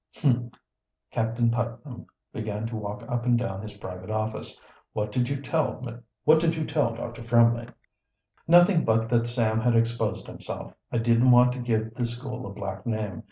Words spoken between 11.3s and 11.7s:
to